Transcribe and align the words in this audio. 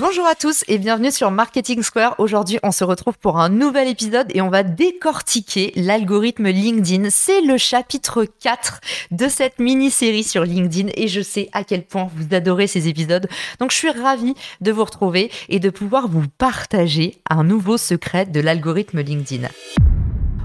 Bonjour 0.00 0.26
à 0.26 0.34
tous 0.34 0.64
et 0.66 0.78
bienvenue 0.78 1.10
sur 1.10 1.30
Marketing 1.30 1.82
Square. 1.82 2.14
Aujourd'hui, 2.16 2.58
on 2.62 2.72
se 2.72 2.84
retrouve 2.84 3.18
pour 3.18 3.38
un 3.38 3.50
nouvel 3.50 3.86
épisode 3.86 4.28
et 4.34 4.40
on 4.40 4.48
va 4.48 4.62
décortiquer 4.62 5.74
l'algorithme 5.76 6.48
LinkedIn. 6.48 7.10
C'est 7.10 7.42
le 7.42 7.58
chapitre 7.58 8.24
4 8.24 8.80
de 9.10 9.28
cette 9.28 9.58
mini-série 9.58 10.24
sur 10.24 10.44
LinkedIn 10.44 10.88
et 10.94 11.06
je 11.06 11.20
sais 11.20 11.50
à 11.52 11.64
quel 11.64 11.82
point 11.82 12.08
vous 12.16 12.34
adorez 12.34 12.66
ces 12.66 12.88
épisodes. 12.88 13.28
Donc, 13.58 13.72
je 13.72 13.76
suis 13.76 13.90
ravie 13.90 14.34
de 14.62 14.72
vous 14.72 14.84
retrouver 14.84 15.30
et 15.50 15.60
de 15.60 15.68
pouvoir 15.68 16.08
vous 16.08 16.24
partager 16.38 17.20
un 17.28 17.44
nouveau 17.44 17.76
secret 17.76 18.24
de 18.24 18.40
l'algorithme 18.40 19.00
LinkedIn. 19.00 19.48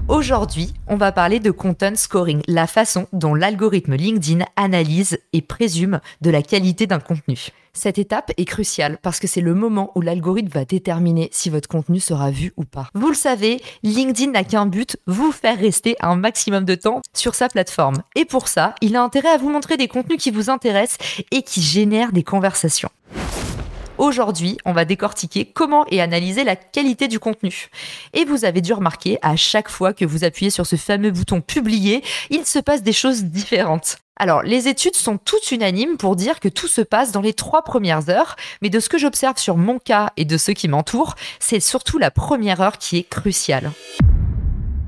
Aujourd'hui, 0.08 0.74
on 0.86 0.96
va 0.96 1.12
parler 1.12 1.40
de 1.40 1.50
content 1.50 1.96
scoring, 1.96 2.42
la 2.46 2.66
façon 2.66 3.08
dont 3.14 3.34
l'algorithme 3.34 3.94
LinkedIn 3.94 4.44
analyse 4.56 5.18
et 5.32 5.40
présume 5.40 6.00
de 6.20 6.28
la 6.28 6.42
qualité 6.42 6.86
d'un 6.86 7.00
contenu. 7.00 7.48
Cette 7.76 7.98
étape 7.98 8.32
est 8.38 8.46
cruciale 8.46 8.96
parce 9.02 9.20
que 9.20 9.26
c'est 9.26 9.42
le 9.42 9.54
moment 9.54 9.92
où 9.94 10.00
l'algorithme 10.00 10.48
va 10.48 10.64
déterminer 10.64 11.28
si 11.30 11.50
votre 11.50 11.68
contenu 11.68 12.00
sera 12.00 12.30
vu 12.30 12.54
ou 12.56 12.64
pas. 12.64 12.88
Vous 12.94 13.08
le 13.08 13.14
savez, 13.14 13.60
LinkedIn 13.82 14.32
n'a 14.32 14.44
qu'un 14.44 14.64
but, 14.64 14.96
vous 15.06 15.30
faire 15.30 15.58
rester 15.58 15.94
un 16.00 16.16
maximum 16.16 16.64
de 16.64 16.74
temps 16.74 17.02
sur 17.14 17.34
sa 17.34 17.50
plateforme. 17.50 18.02
Et 18.14 18.24
pour 18.24 18.48
ça, 18.48 18.74
il 18.80 18.96
a 18.96 19.02
intérêt 19.02 19.28
à 19.28 19.36
vous 19.36 19.50
montrer 19.50 19.76
des 19.76 19.88
contenus 19.88 20.22
qui 20.22 20.30
vous 20.30 20.48
intéressent 20.48 20.96
et 21.30 21.42
qui 21.42 21.60
génèrent 21.60 22.12
des 22.12 22.22
conversations. 22.22 22.88
Aujourd'hui, 23.98 24.56
on 24.64 24.72
va 24.72 24.86
décortiquer 24.86 25.44
comment 25.44 25.84
et 25.90 26.00
analyser 26.00 26.44
la 26.44 26.56
qualité 26.56 27.08
du 27.08 27.18
contenu. 27.18 27.68
Et 28.14 28.24
vous 28.24 28.46
avez 28.46 28.62
dû 28.62 28.72
remarquer, 28.72 29.18
à 29.20 29.36
chaque 29.36 29.68
fois 29.68 29.92
que 29.92 30.06
vous 30.06 30.24
appuyez 30.24 30.50
sur 30.50 30.66
ce 30.66 30.76
fameux 30.76 31.10
bouton 31.10 31.42
publier, 31.42 32.02
il 32.30 32.46
se 32.46 32.58
passe 32.58 32.82
des 32.82 32.94
choses 32.94 33.24
différentes. 33.24 33.98
Alors, 34.18 34.42
les 34.42 34.66
études 34.66 34.96
sont 34.96 35.18
toutes 35.18 35.52
unanimes 35.52 35.98
pour 35.98 36.16
dire 36.16 36.40
que 36.40 36.48
tout 36.48 36.68
se 36.68 36.80
passe 36.80 37.12
dans 37.12 37.20
les 37.20 37.34
trois 37.34 37.62
premières 37.62 38.08
heures, 38.08 38.36
mais 38.62 38.70
de 38.70 38.80
ce 38.80 38.88
que 38.88 38.96
j'observe 38.96 39.36
sur 39.36 39.58
mon 39.58 39.78
cas 39.78 40.10
et 40.16 40.24
de 40.24 40.38
ceux 40.38 40.54
qui 40.54 40.68
m'entourent, 40.68 41.16
c'est 41.38 41.60
surtout 41.60 41.98
la 41.98 42.10
première 42.10 42.62
heure 42.62 42.78
qui 42.78 42.96
est 42.96 43.08
cruciale. 43.08 43.72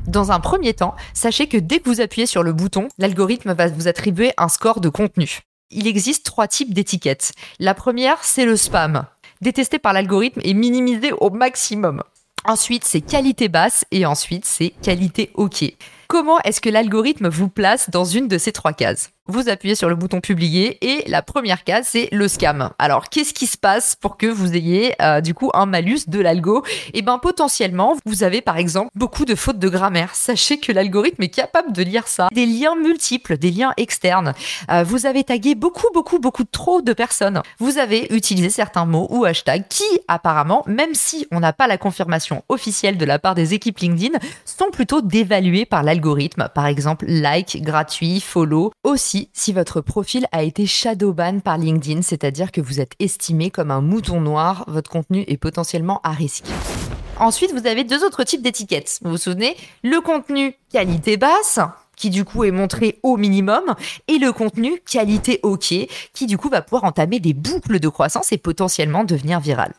Dans 0.07 0.33
un 0.33 0.41
premier 0.41 0.73
temps, 0.73 0.97
sachez 1.13 1.47
que 1.47 1.59
dès 1.59 1.81
que 1.81 1.91
vous 1.91 2.01
appuyez 2.01 2.27
sur 2.27 2.43
le 2.43 2.55
bouton, 2.55 2.89
l'algorithme 2.97 3.53
va 3.53 3.69
vous 3.69 3.87
attribuer 3.87 4.33
un 4.39 4.49
score 4.49 4.81
de 4.81 4.89
contenu. 4.89 5.41
Il 5.71 5.87
existe 5.87 6.25
trois 6.25 6.49
types 6.49 6.73
d'étiquettes. 6.73 7.33
La 7.59 7.75
première, 7.75 8.25
c'est 8.25 8.47
le 8.47 8.57
spam, 8.57 9.05
détesté 9.43 9.79
par 9.79 9.93
l'algorithme 9.93 10.41
et 10.43 10.55
minimisé 10.55 11.13
au 11.13 11.29
maximum. 11.29 12.03
Ensuite, 12.47 12.85
c'est 12.85 13.03
qualité 13.03 13.49
basse 13.49 13.85
et 13.91 14.07
ensuite, 14.07 14.47
c'est 14.47 14.71
qualité 14.71 15.31
OK. 15.35 15.65
Comment 16.07 16.41
est-ce 16.41 16.63
que 16.63 16.71
l'algorithme 16.71 17.29
vous 17.29 17.51
place 17.51 17.91
dans 17.91 18.07
une 18.07 18.29
de 18.29 18.39
ces 18.39 18.53
trois 18.53 18.73
cases? 18.73 19.11
Vous 19.29 19.49
appuyez 19.49 19.75
sur 19.75 19.89
le 19.89 19.95
bouton 19.95 20.21
publier 20.21 20.79
et 20.81 21.09
la 21.09 21.23
première 21.23 21.65
case 21.65 21.89
c'est 21.91 22.09
le 22.13 22.29
scam. 22.29 22.71
Alors 22.79 23.09
qu'est-ce 23.09 23.35
qui 23.35 23.47
se 23.47 23.57
passe 23.57 23.95
pour 23.95 24.17
que 24.17 24.27
vous 24.27 24.55
ayez 24.55 24.95
euh, 25.03 25.21
du 25.21 25.35
coup 25.35 25.51
un 25.55 25.67
malus 25.67 26.01
de 26.09 26.19
l'algo? 26.21 26.65
Eh 26.95 27.03
ben 27.03 27.19
potentiellement 27.19 27.97
vous 28.07 28.23
avez 28.23 28.41
par 28.41 28.57
exemple 28.57 28.91
beaucoup 28.95 29.25
de 29.25 29.35
fautes 29.35 29.59
de 29.59 29.69
grammaire. 29.69 30.15
Sachez 30.15 30.59
que 30.59 30.73
l'algorithme 30.73 31.23
est 31.23 31.29
capable 31.29 31.73
de 31.73 31.83
lire 31.83 32.09
ça. 32.09 32.29
Des 32.33 32.47
liens 32.47 32.75
multiples, 32.75 33.37
des 33.37 33.51
liens 33.51 33.75
externes. 33.77 34.33
Euh, 34.71 34.83
vous 34.83 35.07
avez 35.07 35.25
tagué 35.25 35.55
beaucoup 35.55 35.89
beaucoup 35.93 36.19
beaucoup 36.19 36.45
trop 36.45 36.81
de 36.81 36.93
personnes. 36.93 37.43
Vous 37.59 37.79
avez 37.79 38.13
utilisé 38.15 38.51
certains 38.51 38.87
mots 38.87 39.09
ou 39.11 39.25
hashtags 39.25 39.69
qui 39.69 39.85
apparemment, 40.09 40.65
même 40.67 40.95
si 40.95 41.27
on 41.31 41.41
n'a 41.41 41.53
pas 41.53 41.67
la 41.67 41.77
confirmation 41.77 42.45
officielle 42.49 42.97
de 42.97 43.05
la 43.05 43.19
part 43.19 43.35
des 43.35 43.53
équipes 43.53 43.79
LinkedIn, 43.79 44.19
sont 44.45 44.71
plutôt 44.71 45.03
dévalués 45.03 45.67
par 45.67 45.83
l'algorithme. 45.83 46.49
Par 46.55 46.67
exemple 46.67 47.05
like 47.07 47.63
gratuit, 47.63 48.21
follow 48.21 48.73
aussi 48.85 49.18
si 49.33 49.53
votre 49.53 49.81
profil 49.81 50.27
a 50.33 50.43
été 50.43 50.67
shadowban 50.67 51.41
par 51.41 51.59
LinkedIn, 51.59 52.03
c'est-à-dire 52.03 52.53
que 52.53 52.61
vous 52.61 52.81
êtes 52.81 52.93
estimé 52.99 53.51
comme 53.51 53.71
un 53.71 53.81
mouton 53.81 54.21
noir, 54.21 54.65
votre 54.69 54.91
contenu 54.91 55.25
est 55.27 55.37
potentiellement 55.37 56.01
à 56.03 56.11
risque. 56.11 56.45
Ensuite, 57.19 57.53
vous 57.53 57.67
avez 57.67 57.83
deux 57.85 58.05
autres 58.05 58.23
types 58.23 58.43
d'étiquettes. 58.43 59.01
Vous 59.03 59.11
vous 59.11 59.17
souvenez? 59.17 59.57
Le 59.83 60.01
contenu 60.01 60.55
qualité 60.71 61.17
basse, 61.17 61.59
qui 61.99 62.09
du 62.09 62.25
coup 62.25 62.45
est 62.45 62.51
montré 62.51 62.99
au 63.03 63.19
minimum, 63.19 63.75
et 64.07 64.19
le 64.19 64.33
contenu 64.33 64.81
qualité 64.91 65.41
OK, 65.43 65.75
qui 66.15 66.27
du 66.27 66.39
coup 66.39 66.49
va 66.49 66.63
pouvoir 66.63 66.85
entamer 66.85 67.21
des 67.21 67.35
boucles 67.35 67.81
de 67.81 67.89
croissance 67.89 68.33
et 68.33 68.39
potentiellement 68.39 69.05
devenir 69.05 69.41
viral. 69.41 69.75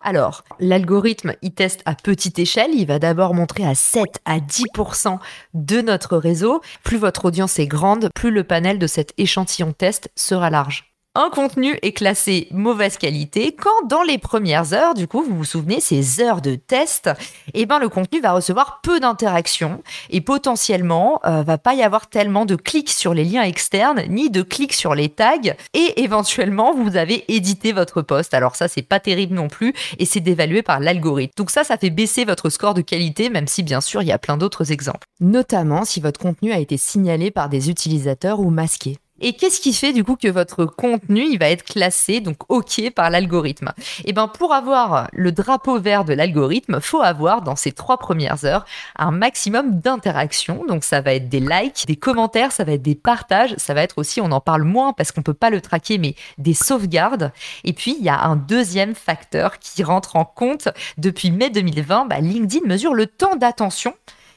Alors, 0.00 0.44
l'algorithme, 0.58 1.34
il 1.42 1.52
teste 1.52 1.82
à 1.84 1.94
petite 1.94 2.38
échelle. 2.38 2.70
Il 2.72 2.86
va 2.86 2.98
d'abord 2.98 3.34
montrer 3.34 3.66
à 3.66 3.74
7 3.74 4.04
à 4.24 4.38
10% 4.38 5.18
de 5.54 5.80
notre 5.80 6.16
réseau. 6.16 6.62
Plus 6.84 6.96
votre 6.96 7.26
audience 7.26 7.58
est 7.58 7.66
grande, 7.66 8.10
plus 8.14 8.30
le 8.30 8.44
panel 8.44 8.78
de 8.78 8.86
cet 8.86 9.12
échantillon 9.18 9.72
test 9.72 10.10
sera 10.14 10.50
large 10.50 10.87
un 11.18 11.30
contenu 11.30 11.76
est 11.82 11.90
classé 11.90 12.46
mauvaise 12.52 12.96
qualité 12.96 13.50
quand 13.52 13.88
dans 13.88 14.04
les 14.04 14.18
premières 14.18 14.72
heures, 14.72 14.94
du 14.94 15.08
coup, 15.08 15.20
vous 15.20 15.36
vous 15.36 15.44
souvenez, 15.44 15.80
ces 15.80 16.20
heures 16.20 16.40
de 16.40 16.54
test, 16.54 17.10
eh 17.54 17.66
ben, 17.66 17.80
le 17.80 17.88
contenu 17.88 18.20
va 18.20 18.30
recevoir 18.30 18.78
peu 18.84 19.00
d'interactions 19.00 19.82
et 20.10 20.20
potentiellement 20.20 21.20
euh, 21.26 21.42
va 21.42 21.58
pas 21.58 21.74
y 21.74 21.82
avoir 21.82 22.06
tellement 22.06 22.46
de 22.46 22.54
clics 22.54 22.90
sur 22.90 23.14
les 23.14 23.24
liens 23.24 23.42
externes 23.42 24.04
ni 24.08 24.30
de 24.30 24.42
clics 24.42 24.74
sur 24.74 24.94
les 24.94 25.08
tags 25.08 25.56
et 25.74 26.02
éventuellement 26.02 26.72
vous 26.72 26.96
avez 26.96 27.24
édité 27.26 27.72
votre 27.72 28.00
poste. 28.00 28.32
Alors 28.32 28.54
ça, 28.54 28.68
c'est 28.68 28.82
pas 28.82 29.00
terrible 29.00 29.34
non 29.34 29.48
plus 29.48 29.74
et 29.98 30.04
c'est 30.04 30.20
dévalué 30.20 30.62
par 30.62 30.78
l'algorithme. 30.78 31.32
Donc 31.36 31.50
ça, 31.50 31.64
ça 31.64 31.78
fait 31.78 31.90
baisser 31.90 32.24
votre 32.26 32.48
score 32.48 32.74
de 32.74 32.80
qualité, 32.80 33.28
même 33.28 33.48
si 33.48 33.64
bien 33.64 33.80
sûr, 33.80 34.02
il 34.02 34.08
y 34.08 34.12
a 34.12 34.18
plein 34.18 34.36
d'autres 34.36 34.70
exemples. 34.70 35.08
Notamment 35.18 35.84
si 35.84 35.98
votre 35.98 36.20
contenu 36.20 36.52
a 36.52 36.60
été 36.60 36.76
signalé 36.76 37.32
par 37.32 37.48
des 37.48 37.70
utilisateurs 37.70 38.38
ou 38.38 38.50
masqué. 38.50 38.98
Et 39.20 39.32
qu'est-ce 39.32 39.60
qui 39.60 39.72
fait 39.72 39.92
du 39.92 40.04
coup 40.04 40.16
que 40.16 40.28
votre 40.28 40.64
contenu 40.64 41.22
il 41.22 41.38
va 41.38 41.48
être 41.48 41.64
classé 41.64 42.20
donc 42.20 42.38
OK 42.48 42.90
par 42.94 43.10
l'algorithme? 43.10 43.72
Eh 44.04 44.12
ben 44.12 44.28
pour 44.28 44.54
avoir 44.54 45.08
le 45.12 45.32
drapeau 45.32 45.78
vert 45.80 46.04
de 46.04 46.12
l'algorithme, 46.12 46.80
faut 46.80 47.02
avoir 47.02 47.42
dans 47.42 47.56
ces 47.56 47.72
trois 47.72 47.98
premières 47.98 48.44
heures 48.44 48.64
un 48.96 49.10
maximum 49.10 49.80
d'interactions. 49.80 50.64
Donc 50.68 50.84
ça 50.84 51.00
va 51.00 51.14
être 51.14 51.28
des 51.28 51.40
likes, 51.40 51.86
des 51.86 51.96
commentaires, 51.96 52.52
ça 52.52 52.64
va 52.64 52.72
être 52.72 52.82
des 52.82 52.94
partages, 52.94 53.54
ça 53.56 53.74
va 53.74 53.82
être 53.82 53.98
aussi 53.98 54.20
on 54.20 54.30
en 54.30 54.40
parle 54.40 54.62
moins 54.62 54.92
parce 54.92 55.12
qu'on 55.12 55.22
peut 55.22 55.34
pas 55.34 55.50
le 55.50 55.60
traquer 55.60 55.98
mais 55.98 56.14
des 56.38 56.54
sauvegardes. 56.54 57.32
Et 57.64 57.72
puis 57.72 57.96
il 57.98 58.04
y 58.04 58.08
a 58.08 58.20
un 58.20 58.36
deuxième 58.36 58.94
facteur 58.94 59.58
qui 59.58 59.82
rentre 59.82 60.16
en 60.16 60.24
compte 60.24 60.68
depuis 60.96 61.30
mai 61.30 61.50
2020, 61.50 62.06
bah, 62.06 62.20
LinkedIn 62.20 62.66
mesure 62.66 62.94
le 62.94 63.06
temps 63.06 63.36
d'attention 63.36 63.94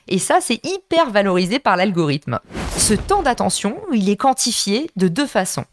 et 0.08 0.20
ça, 0.20 0.40
c'est 0.42 0.60
hyper 0.66 1.10
valorisé 1.10 1.60
par 1.60 1.78
l'algorithme. 1.78 2.40
Ce 2.78 2.94
temps 2.94 3.22
d'attention, 3.24 3.80
il 3.94 4.10
est 4.10 4.18
quantifié 4.18 4.90
de 4.96 5.08
deux 5.08 5.28
façons. 5.28 5.66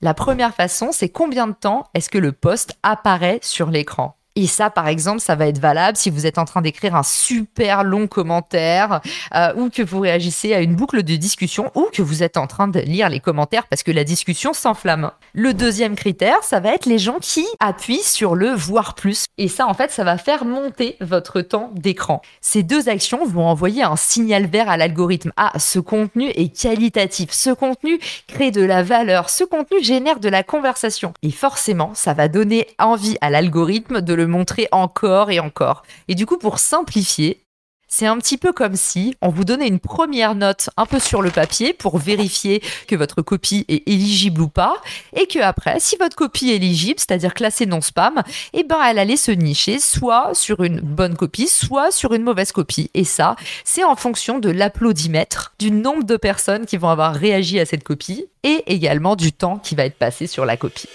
La 0.00 0.14
première 0.14 0.54
façon, 0.54 0.90
c'est 0.92 1.08
combien 1.08 1.46
de 1.46 1.52
temps 1.52 1.84
est-ce 1.94 2.10
que 2.10 2.18
le 2.18 2.32
poste 2.32 2.76
apparaît 2.82 3.40
sur 3.42 3.70
l'écran? 3.70 4.17
Et 4.38 4.46
ça, 4.46 4.70
par 4.70 4.86
exemple, 4.86 5.18
ça 5.18 5.34
va 5.34 5.48
être 5.48 5.58
valable 5.58 5.96
si 5.96 6.10
vous 6.10 6.24
êtes 6.24 6.38
en 6.38 6.44
train 6.44 6.62
d'écrire 6.62 6.94
un 6.94 7.02
super 7.02 7.82
long 7.82 8.06
commentaire 8.06 9.00
euh, 9.34 9.52
ou 9.56 9.68
que 9.68 9.82
vous 9.82 9.98
réagissez 9.98 10.54
à 10.54 10.60
une 10.60 10.76
boucle 10.76 11.02
de 11.02 11.16
discussion 11.16 11.72
ou 11.74 11.88
que 11.92 12.02
vous 12.02 12.22
êtes 12.22 12.36
en 12.36 12.46
train 12.46 12.68
de 12.68 12.78
lire 12.78 13.08
les 13.08 13.18
commentaires 13.18 13.66
parce 13.66 13.82
que 13.82 13.90
la 13.90 14.04
discussion 14.04 14.52
s'enflamme. 14.52 15.10
Le 15.32 15.54
deuxième 15.54 15.96
critère, 15.96 16.44
ça 16.44 16.60
va 16.60 16.72
être 16.72 16.86
les 16.86 17.00
gens 17.00 17.18
qui 17.20 17.44
appuient 17.58 18.04
sur 18.04 18.36
le 18.36 18.50
voir 18.50 18.94
plus. 18.94 19.24
Et 19.38 19.48
ça, 19.48 19.66
en 19.66 19.74
fait, 19.74 19.90
ça 19.90 20.04
va 20.04 20.18
faire 20.18 20.44
monter 20.44 20.96
votre 21.00 21.40
temps 21.40 21.72
d'écran. 21.74 22.22
Ces 22.40 22.62
deux 22.62 22.88
actions 22.88 23.26
vont 23.26 23.48
envoyer 23.48 23.82
un 23.82 23.96
signal 23.96 24.46
vert 24.46 24.68
à 24.68 24.76
l'algorithme. 24.76 25.32
Ah, 25.36 25.50
ce 25.58 25.80
contenu 25.80 26.28
est 26.28 26.56
qualitatif. 26.56 27.30
Ce 27.32 27.50
contenu 27.50 27.98
crée 28.28 28.52
de 28.52 28.62
la 28.62 28.84
valeur. 28.84 29.30
Ce 29.30 29.42
contenu 29.42 29.82
génère 29.82 30.20
de 30.20 30.28
la 30.28 30.44
conversation. 30.44 31.12
Et 31.22 31.32
forcément, 31.32 31.90
ça 31.94 32.14
va 32.14 32.28
donner 32.28 32.68
envie 32.78 33.16
à 33.20 33.30
l'algorithme 33.30 34.00
de 34.00 34.14
le 34.14 34.27
montrer 34.28 34.68
encore 34.70 35.32
et 35.32 35.40
encore. 35.40 35.82
Et 36.06 36.14
du 36.14 36.26
coup, 36.26 36.38
pour 36.38 36.60
simplifier, 36.60 37.42
C'est 37.90 38.06
un 38.06 38.18
petit 38.18 38.36
peu 38.36 38.52
comme 38.52 38.76
si 38.76 39.16
on 39.22 39.30
vous 39.30 39.44
donnait 39.44 39.66
une 39.66 39.80
première 39.80 40.34
note 40.34 40.68
un 40.76 40.84
peu 40.84 41.00
sur 41.00 41.22
le 41.22 41.30
papier 41.30 41.72
pour 41.72 41.96
vérifier 41.96 42.62
que 42.86 42.94
votre 42.94 43.22
copie 43.22 43.64
est 43.68 43.88
éligible 43.88 44.42
ou 44.42 44.48
pas, 44.48 44.76
et 45.16 45.26
que 45.26 45.38
après, 45.38 45.80
si 45.80 45.96
votre 45.96 46.14
copie 46.14 46.50
est 46.50 46.56
éligible, 46.56 47.00
c'est-à-dire 47.00 47.32
classée 47.32 47.64
non 47.64 47.80
spam, 47.80 48.22
eh 48.52 48.62
ben 48.62 48.78
elle 48.84 48.98
allait 48.98 49.16
se 49.16 49.30
nicher 49.30 49.78
soit 49.78 50.34
sur 50.34 50.62
une 50.62 50.80
bonne 50.80 51.16
copie, 51.16 51.48
soit 51.48 51.90
sur 51.90 52.12
une 52.12 52.22
mauvaise 52.22 52.52
copie. 52.52 52.90
Et 52.92 53.04
ça, 53.04 53.36
c'est 53.64 53.84
en 53.84 53.96
fonction 53.96 54.38
de 54.38 54.50
l'applaudimètre, 54.50 55.54
du 55.58 55.70
nombre 55.70 56.04
de 56.04 56.18
personnes 56.18 56.66
qui 56.66 56.76
vont 56.76 56.90
avoir 56.90 57.14
réagi 57.14 57.58
à 57.58 57.64
cette 57.64 57.84
copie, 57.84 58.26
et 58.42 58.64
également 58.66 59.16
du 59.16 59.32
temps 59.32 59.58
qui 59.58 59.74
va 59.74 59.86
être 59.86 59.98
passé 59.98 60.26
sur 60.26 60.44
la 60.44 60.58
copie. 60.58 60.90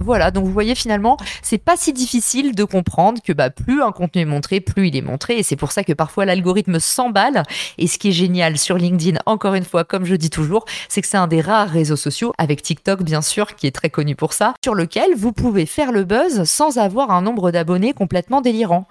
Voilà, 0.00 0.30
donc 0.30 0.44
vous 0.44 0.52
voyez 0.52 0.74
finalement, 0.74 1.16
c'est 1.42 1.58
pas 1.58 1.76
si 1.76 1.92
difficile 1.92 2.54
de 2.54 2.64
comprendre 2.64 3.20
que 3.22 3.32
bah, 3.32 3.50
plus 3.50 3.82
un 3.82 3.92
contenu 3.92 4.22
est 4.22 4.26
montré, 4.26 4.60
plus 4.60 4.88
il 4.88 4.96
est 4.96 5.02
montré. 5.02 5.38
Et 5.38 5.42
c'est 5.42 5.56
pour 5.56 5.72
ça 5.72 5.84
que 5.84 5.92
parfois 5.92 6.24
l'algorithme 6.24 6.78
s'emballe. 6.78 7.42
Et 7.78 7.86
ce 7.86 7.98
qui 7.98 8.08
est 8.08 8.12
génial 8.12 8.58
sur 8.58 8.76
LinkedIn, 8.76 9.18
encore 9.26 9.54
une 9.54 9.64
fois, 9.64 9.84
comme 9.84 10.04
je 10.04 10.14
dis 10.14 10.30
toujours, 10.30 10.64
c'est 10.88 11.02
que 11.02 11.08
c'est 11.08 11.16
un 11.16 11.26
des 11.26 11.40
rares 11.40 11.68
réseaux 11.68 11.96
sociaux, 11.96 12.32
avec 12.38 12.62
TikTok 12.62 13.02
bien 13.02 13.22
sûr, 13.22 13.56
qui 13.56 13.66
est 13.66 13.74
très 13.74 13.90
connu 13.90 14.14
pour 14.14 14.32
ça, 14.32 14.54
sur 14.62 14.74
lequel 14.74 15.14
vous 15.16 15.32
pouvez 15.32 15.66
faire 15.66 15.92
le 15.92 16.04
buzz 16.04 16.44
sans 16.44 16.78
avoir 16.78 17.10
un 17.10 17.22
nombre 17.22 17.50
d'abonnés 17.50 17.92
complètement 17.92 18.40
délirant. 18.40 18.86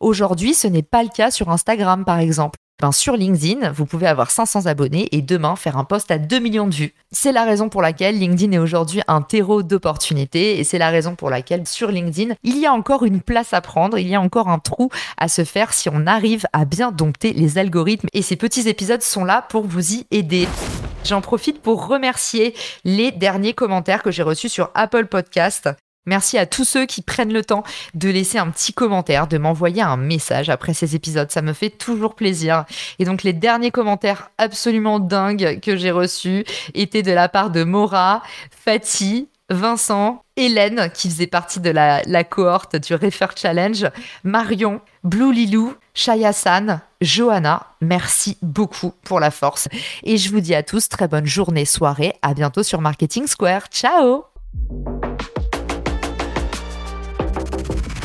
Aujourd'hui, 0.00 0.54
ce 0.54 0.66
n'est 0.66 0.82
pas 0.82 1.02
le 1.02 1.10
cas 1.10 1.30
sur 1.30 1.50
Instagram, 1.50 2.04
par 2.04 2.18
exemple. 2.18 2.58
Ben, 2.80 2.92
sur 2.92 3.14
LinkedIn, 3.14 3.72
vous 3.72 3.84
pouvez 3.84 4.06
avoir 4.06 4.30
500 4.30 4.64
abonnés 4.64 5.08
et 5.12 5.20
demain 5.20 5.54
faire 5.54 5.76
un 5.76 5.84
post 5.84 6.10
à 6.10 6.16
2 6.16 6.38
millions 6.38 6.66
de 6.66 6.74
vues. 6.74 6.94
C'est 7.12 7.32
la 7.32 7.44
raison 7.44 7.68
pour 7.68 7.82
laquelle 7.82 8.18
LinkedIn 8.18 8.52
est 8.52 8.58
aujourd'hui 8.58 9.02
un 9.06 9.20
terreau 9.20 9.62
d'opportunités 9.62 10.58
et 10.58 10.64
c'est 10.64 10.78
la 10.78 10.88
raison 10.88 11.14
pour 11.14 11.28
laquelle 11.28 11.66
sur 11.66 11.90
LinkedIn, 11.90 12.34
il 12.42 12.58
y 12.58 12.64
a 12.64 12.72
encore 12.72 13.04
une 13.04 13.20
place 13.20 13.52
à 13.52 13.60
prendre, 13.60 13.98
il 13.98 14.08
y 14.08 14.14
a 14.14 14.20
encore 14.20 14.48
un 14.48 14.58
trou 14.58 14.88
à 15.18 15.28
se 15.28 15.44
faire 15.44 15.74
si 15.74 15.90
on 15.90 16.06
arrive 16.06 16.46
à 16.54 16.64
bien 16.64 16.90
dompter 16.90 17.34
les 17.34 17.58
algorithmes 17.58 18.08
et 18.14 18.22
ces 18.22 18.36
petits 18.36 18.66
épisodes 18.66 19.02
sont 19.02 19.24
là 19.24 19.44
pour 19.46 19.66
vous 19.66 19.96
y 19.96 20.06
aider. 20.10 20.48
J'en 21.04 21.20
profite 21.20 21.60
pour 21.60 21.86
remercier 21.86 22.54
les 22.84 23.12
derniers 23.12 23.52
commentaires 23.52 24.02
que 24.02 24.10
j'ai 24.10 24.22
reçus 24.22 24.48
sur 24.48 24.70
Apple 24.74 25.04
Podcast. 25.04 25.68
Merci 26.06 26.38
à 26.38 26.46
tous 26.46 26.64
ceux 26.64 26.86
qui 26.86 27.02
prennent 27.02 27.32
le 27.32 27.44
temps 27.44 27.62
de 27.94 28.08
laisser 28.08 28.38
un 28.38 28.48
petit 28.50 28.72
commentaire, 28.72 29.26
de 29.26 29.38
m'envoyer 29.38 29.82
un 29.82 29.96
message 29.96 30.48
après 30.48 30.74
ces 30.74 30.96
épisodes. 30.96 31.30
Ça 31.30 31.42
me 31.42 31.52
fait 31.52 31.70
toujours 31.70 32.14
plaisir. 32.14 32.64
Et 32.98 33.04
donc 33.04 33.22
les 33.22 33.32
derniers 33.32 33.70
commentaires 33.70 34.30
absolument 34.38 34.98
dingues 34.98 35.60
que 35.60 35.76
j'ai 35.76 35.90
reçus 35.90 36.44
étaient 36.74 37.02
de 37.02 37.12
la 37.12 37.28
part 37.28 37.50
de 37.50 37.64
Mora, 37.64 38.22
Fatih, 38.50 39.28
Vincent, 39.50 40.22
Hélène, 40.36 40.90
qui 40.94 41.10
faisait 41.10 41.26
partie 41.26 41.60
de 41.60 41.70
la, 41.70 42.24
cohorte 42.24 42.76
du 42.76 42.94
Refer 42.94 43.26
Challenge, 43.36 43.90
Marion, 44.24 44.80
Blue 45.02 45.32
Lilou, 45.32 45.74
Shayasan, 45.92 46.80
Johanna. 47.00 47.66
Merci 47.80 48.38
beaucoup 48.40 48.92
pour 49.02 49.20
la 49.20 49.30
force. 49.30 49.68
Et 50.04 50.16
je 50.16 50.30
vous 50.30 50.40
dis 50.40 50.54
à 50.54 50.62
tous 50.62 50.88
très 50.88 51.08
bonne 51.08 51.26
journée, 51.26 51.64
soirée. 51.64 52.14
À 52.22 52.32
bientôt 52.32 52.62
sur 52.62 52.80
Marketing 52.80 53.26
Square. 53.26 53.66
Ciao! 53.70 54.24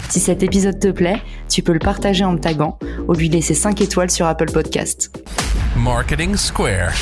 Si 0.10 0.20
cet 0.20 0.44
épisode 0.44 0.80
te 0.80 0.90
plaît, 0.92 1.22
tu 1.50 1.62
peux 1.62 1.74
le 1.74 1.80
partager 1.80 2.24
en 2.24 2.34
me 2.34 2.40
taguant 2.40 2.78
ou 3.08 3.14
lui 3.14 3.30
laisser 3.30 3.54
5 3.54 3.82
étoiles 3.82 4.12
sur 4.12 4.26
Apple 4.26 4.52
Podcast. 4.52 5.12
Marketing 5.76 6.36
Square. 6.36 6.94